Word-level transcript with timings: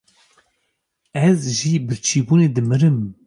Ez 1.27 1.41
ji 1.57 1.73
birçîbûnê 1.87 2.47
dimirim! 2.55 2.99